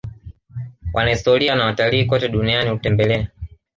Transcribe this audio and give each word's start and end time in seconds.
wanahistoria 0.93 1.55
na 1.55 1.65
watalii 1.65 2.05
kote 2.05 2.29
duniani 2.29 2.69
hutembelea 2.69 3.27